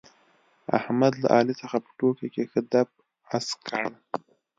[0.77, 2.89] احمد له علي څخه په ټوکو کې ښه دپ
[3.35, 3.83] اسک کړ.